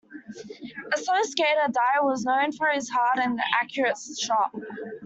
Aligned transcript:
A 0.95 0.97
slow 0.97 1.21
skater, 1.21 1.71
Dye 1.71 2.01
was 2.01 2.25
known 2.25 2.51
for 2.53 2.67
his 2.69 2.89
hard 2.89 3.19
and 3.23 3.39
accurate 3.61 3.99
shot. 4.19 4.49